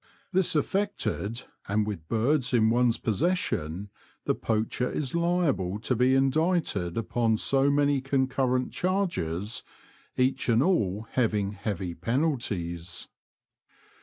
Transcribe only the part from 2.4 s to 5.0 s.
in one's possession, the poacher